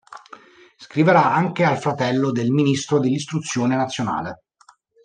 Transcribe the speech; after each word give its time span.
Scriverà 0.77 1.31
anche 1.31 1.63
al 1.63 1.77
fratello 1.77 2.31
del 2.31 2.49
Ministro 2.49 2.99
dell'Istruzione 2.99 3.75
Nazionale. 3.75 4.45